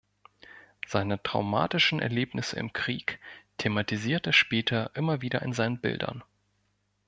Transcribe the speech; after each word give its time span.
Seine 0.87 1.21
traumatischen 1.21 1.99
Erlebnisse 1.99 2.55
im 2.55 2.73
Krieg 2.73 3.19
thematisiert 3.59 4.25
er 4.25 4.33
später 4.33 4.89
immer 4.95 5.21
wieder 5.21 5.43
in 5.43 5.53
seinen 5.53 5.79
Bildern. 5.79 6.23